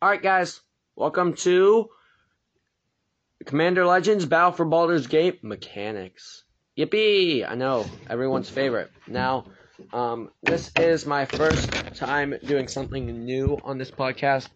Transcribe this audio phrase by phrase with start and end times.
[0.00, 0.60] Alright, guys,
[0.94, 1.88] welcome to
[3.44, 6.44] Commander Legends Battle for Baldur's Gate Mechanics.
[6.78, 7.44] Yippee!
[7.44, 8.92] I know, everyone's favorite.
[9.08, 9.46] Now,
[9.92, 14.46] um, this is my first time doing something new on this podcast,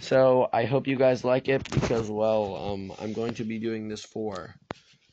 [0.00, 3.88] so I hope you guys like it because, well, um, I'm going to be doing
[3.88, 4.56] this for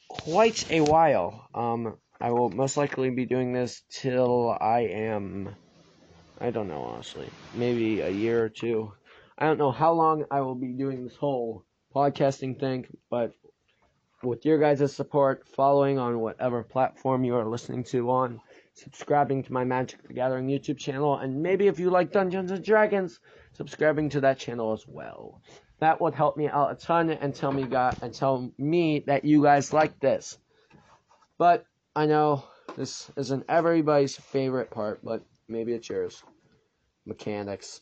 [0.07, 1.49] quite a while.
[1.53, 5.55] Um, I will most likely be doing this till I am,
[6.41, 8.93] I don't know, honestly, maybe a year or two.
[9.39, 11.63] I don't know how long I will be doing this whole
[11.95, 13.33] podcasting thing, but
[14.23, 18.41] with your guys' support, following on whatever platform you are listening to on,
[18.73, 22.63] subscribing to my Magic the Gathering YouTube channel, and maybe if you like Dungeons and
[22.63, 23.19] Dragons,
[23.53, 25.39] subscribing to that channel as well.
[25.79, 29.23] That would help me out a ton and tell me God and tell me that
[29.23, 30.39] you guys like this.
[31.37, 31.63] But
[31.95, 32.43] I know
[32.75, 36.23] this isn't everybody's favorite part, but maybe it's yours.
[37.05, 37.81] Mechanics.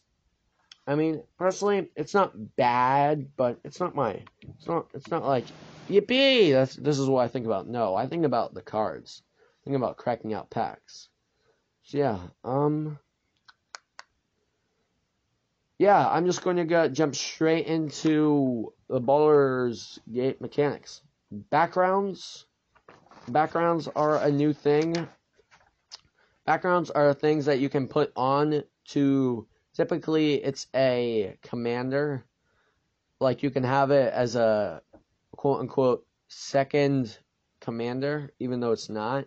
[0.88, 4.22] I mean, personally, it's not bad, but it's not my.
[4.42, 4.88] It's not.
[4.94, 5.46] It's not like
[5.90, 6.52] yippee.
[6.52, 7.68] That's this is what I think about.
[7.68, 9.24] No, I think about the cards.
[9.34, 11.10] I think about cracking out packs.
[11.84, 13.00] So yeah, um,
[15.80, 21.02] yeah, I'm just going to go jump straight into the Baldur's Gate mechanics.
[21.32, 22.46] Backgrounds.
[23.28, 25.08] Backgrounds are a new thing.
[26.46, 32.26] Backgrounds are things that you can put on to typically it's a commander.
[33.20, 34.82] Like you can have it as a
[35.36, 37.18] quote unquote second
[37.60, 39.26] commander, even though it's not,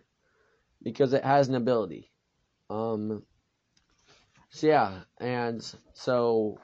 [0.83, 2.11] because it has an ability.
[2.71, 3.23] Um,
[4.51, 6.59] so yeah, and so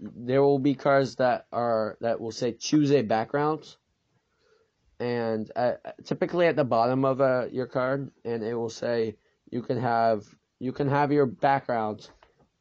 [0.00, 3.76] there will be cards that are that will say choose a background,
[5.00, 5.72] and uh,
[6.04, 9.16] typically at the bottom of uh, your card, and it will say
[9.50, 10.24] you can have
[10.58, 12.08] you can have your background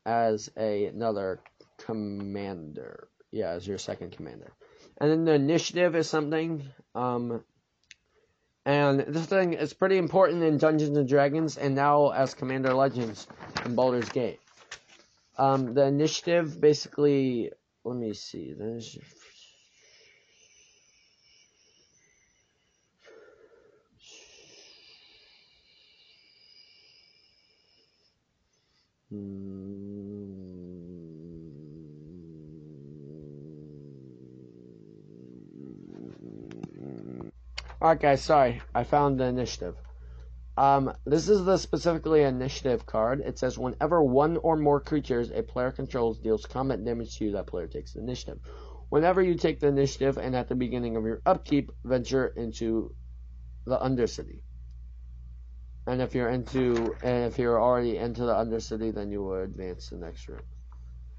[0.07, 1.41] as a, another
[1.77, 3.09] commander.
[3.29, 4.53] Yeah, as your second commander.
[4.99, 6.63] And then the initiative is something.
[6.95, 7.43] Um,
[8.65, 13.27] and this thing is pretty important in Dungeons and Dragons, and now as Commander Legends
[13.65, 14.39] in Baldur's Gate.
[15.37, 17.51] Um, the initiative basically.
[17.83, 18.53] Let me see.
[18.57, 18.97] There's.
[37.79, 38.61] Alright guys, sorry.
[38.73, 39.75] I found the initiative.
[40.57, 43.21] Um, this is the specifically initiative card.
[43.21, 47.31] It says whenever one or more creatures a player controls deals combat damage to you,
[47.33, 48.39] that player takes the initiative.
[48.89, 52.95] Whenever you take the initiative and at the beginning of your upkeep, venture into
[53.65, 54.41] the Undercity.
[55.85, 59.89] And if you're into and if you're already into the Undercity, then you will advance
[59.89, 60.41] the next room.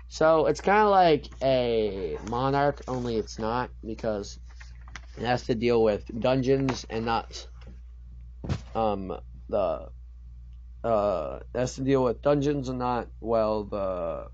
[0.09, 4.41] So it's kind of like a monarch, only it's not because
[5.17, 7.47] it has to deal with dungeons and not
[8.75, 9.89] um the
[10.85, 14.29] uh it has to deal with dungeons and not well the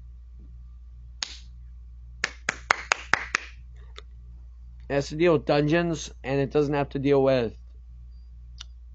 [4.88, 7.54] it has to deal with dungeons and it doesn't have to deal with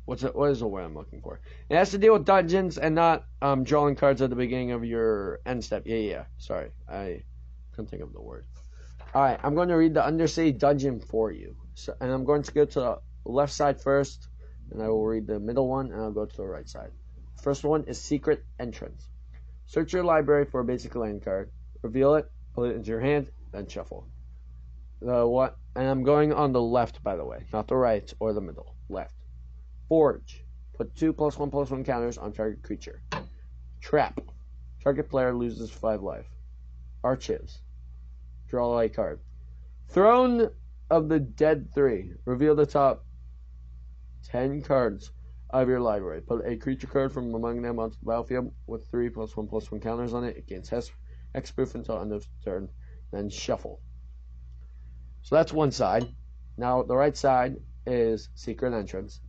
[0.09, 1.39] what's it what is the word I'm looking for?
[1.69, 4.83] It has to deal with dungeons and not um drawing cards at the beginning of
[4.83, 5.83] your end step.
[5.85, 6.23] Yeah, yeah.
[6.39, 6.71] Sorry.
[6.89, 7.21] I
[7.71, 8.45] couldn't think of the word.
[9.13, 11.55] Alright, I'm going to read the Undercity dungeon for you.
[11.79, 14.27] So, and I'm going to go to the left side first,
[14.69, 16.91] and I will read the middle one, and I'll go to the right side.
[17.41, 19.07] First one is Secret Entrance.
[19.65, 21.51] Search your library for a basic land card,
[21.81, 24.07] reveal it, put it into your hand, then shuffle.
[25.01, 25.57] The what?
[25.73, 28.75] And I'm going on the left, by the way, not the right or the middle.
[28.89, 29.15] Left.
[29.87, 30.43] Forge.
[30.75, 33.01] Put two plus one plus one counters on target creature.
[33.79, 34.19] Trap.
[34.83, 36.27] Target player loses five life.
[37.03, 37.61] Archives.
[38.49, 39.21] Draw a card.
[39.89, 40.49] Throne
[40.89, 42.13] of the Dead 3.
[42.25, 43.05] Reveal the top
[44.25, 45.11] 10 cards
[45.49, 46.21] of your library.
[46.21, 49.71] Put a creature card from among them onto the battlefield with 3 plus 1 plus
[49.71, 50.37] 1 counters on it.
[50.37, 52.69] It gains hexproof until end of turn.
[53.11, 53.81] Then shuffle.
[55.21, 56.07] So that's one side.
[56.57, 59.19] Now the right side is Secret Entrance.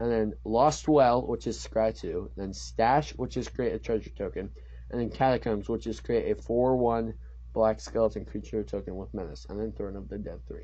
[0.00, 2.30] And then Lost Well, which is scry 2.
[2.36, 4.50] Then Stash, which is create a treasure token.
[4.90, 7.14] And then Catacombs, which is create a 4 1
[7.52, 9.46] black skeleton creature token with menace.
[9.48, 10.60] And then Throne of the Dead 3.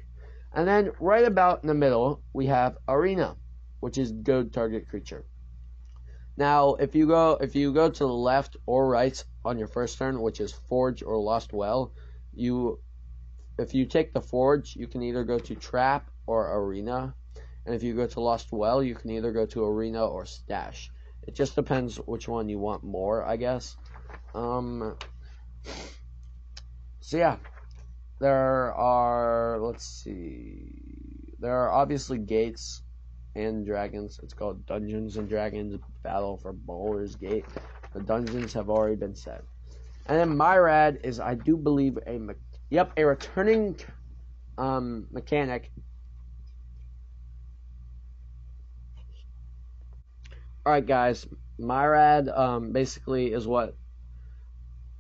[0.57, 3.37] And then right about in the middle, we have Arena,
[3.81, 5.27] which is goad target creature.
[6.39, 9.99] Now, if you go if you go to the left or right on your first
[9.99, 11.93] turn, which is Forge or Lost Well,
[12.33, 12.81] you
[13.59, 17.15] if you take the Forge, you can either go to Trap or Arena.
[17.67, 20.91] And if you go to Lost Well, you can either go to Arena or Stash.
[21.27, 23.77] It just depends which one you want more, I guess.
[24.35, 24.97] Um,
[27.01, 27.37] so yeah,
[28.21, 30.73] there are let's see,
[31.39, 32.83] there are obviously gates
[33.35, 34.19] and dragons.
[34.23, 37.45] It's called Dungeons and Dragons Battle for Baldur's Gate.
[37.95, 39.43] The dungeons have already been set.
[40.09, 42.35] And then Myriad is, I do believe, a me-
[42.71, 43.77] yep, a returning
[44.57, 45.71] um, mechanic.
[50.65, 51.27] All right, guys.
[51.59, 53.77] Myrad um, basically is what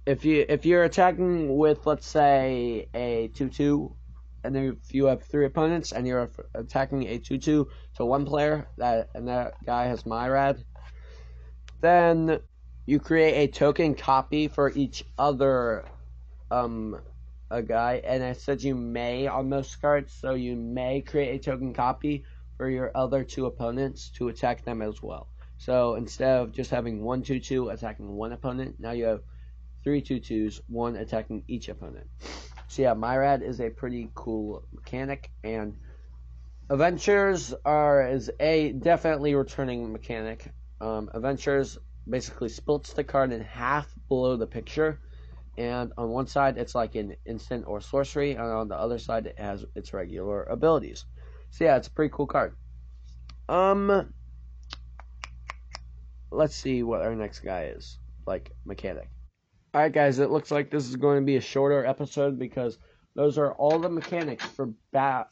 [0.06, 3.97] if you if you're attacking with let's say a two two,
[4.44, 8.25] and then if you have three opponents and you're attacking a two two to one
[8.25, 10.64] player that and that guy has Myriad,
[11.81, 12.38] then
[12.87, 15.85] you create a token copy for each other
[16.53, 17.00] um
[17.50, 18.00] a guy.
[18.05, 22.25] And I said you may on most cards so you may create a token copy
[22.56, 25.29] for your other two opponents to attack them as well.
[25.58, 29.23] So instead of just having one two two attacking one opponent now you have
[29.86, 32.06] three two twos one attacking each opponent
[32.66, 35.76] so yeah myriad is a pretty cool mechanic and
[36.68, 40.50] adventures are is a definitely returning mechanic
[40.80, 41.78] um, adventures
[42.08, 45.00] basically splits the card in half below the picture.
[45.58, 49.26] And on one side, it's like an instant or sorcery, and on the other side,
[49.26, 51.04] it has its regular abilities.
[51.50, 52.54] So yeah, it's a pretty cool card.
[53.48, 54.12] Um,
[56.30, 59.08] let's see what our next guy is, like mechanic.
[59.76, 62.78] All right, guys, it looks like this is going to be a shorter episode because
[63.14, 65.28] those are all the mechanics for bat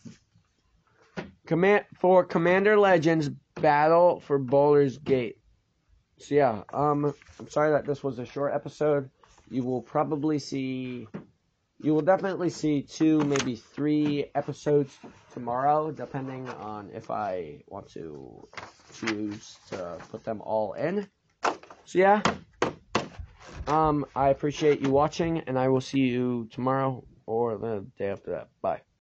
[1.47, 5.39] command for Commander Legends Battle for Baldur's Gate.
[6.19, 9.09] So yeah, um, I'm sorry that this was a short episode.
[9.51, 11.09] You will probably see,
[11.81, 14.95] you will definitely see two, maybe three episodes
[15.33, 18.47] tomorrow, depending on if I want to
[18.93, 21.09] choose to put them all in.
[21.87, 22.21] So yeah,
[23.67, 28.31] um, I appreciate you watching, and I will see you tomorrow or the day after
[28.33, 28.51] that.
[28.63, 28.85] Bye.